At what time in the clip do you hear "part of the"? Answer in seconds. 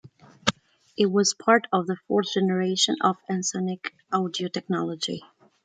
1.35-1.95